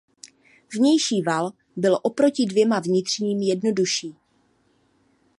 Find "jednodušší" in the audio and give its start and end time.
3.41-4.15